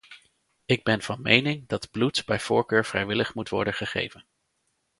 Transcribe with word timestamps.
Ik 0.65 0.83
ben 0.83 1.01
van 1.01 1.21
mening 1.21 1.67
dat 1.67 1.91
bloed 1.91 2.23
bij 2.25 2.39
voorkeur 2.39 2.85
vrijwillig 2.85 3.33
moet 3.35 3.49
worden 3.49 3.73
gegeven. 3.73 4.25